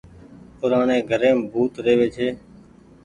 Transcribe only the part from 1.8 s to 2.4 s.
ريوي ڇي۔